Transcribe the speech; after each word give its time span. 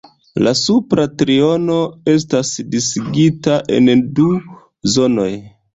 La 0.45 0.53
supra 0.59 1.05
triono 1.19 1.77
estas 2.15 2.55
disigita 2.75 3.61
en 3.79 3.95
du 4.21 4.31
zonoj. 4.97 5.33